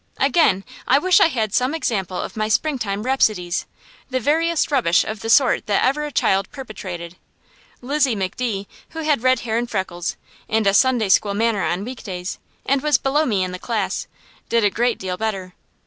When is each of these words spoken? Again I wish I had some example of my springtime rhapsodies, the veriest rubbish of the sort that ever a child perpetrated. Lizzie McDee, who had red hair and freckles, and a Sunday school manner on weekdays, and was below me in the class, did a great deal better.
Again 0.17 0.63
I 0.87 0.97
wish 0.97 1.19
I 1.19 1.27
had 1.27 1.53
some 1.53 1.75
example 1.75 2.19
of 2.19 2.35
my 2.35 2.47
springtime 2.47 3.03
rhapsodies, 3.03 3.67
the 4.09 4.19
veriest 4.19 4.71
rubbish 4.71 5.03
of 5.03 5.19
the 5.19 5.29
sort 5.29 5.67
that 5.67 5.83
ever 5.85 6.05
a 6.05 6.11
child 6.11 6.49
perpetrated. 6.49 7.17
Lizzie 7.83 8.15
McDee, 8.15 8.65
who 8.97 9.03
had 9.03 9.21
red 9.21 9.41
hair 9.41 9.59
and 9.59 9.69
freckles, 9.69 10.17
and 10.49 10.65
a 10.65 10.73
Sunday 10.73 11.09
school 11.09 11.35
manner 11.35 11.61
on 11.63 11.85
weekdays, 11.85 12.39
and 12.65 12.81
was 12.81 12.97
below 12.97 13.25
me 13.27 13.43
in 13.43 13.51
the 13.51 13.59
class, 13.59 14.07
did 14.49 14.63
a 14.65 14.71
great 14.71 14.97
deal 14.97 15.17
better. 15.17 15.53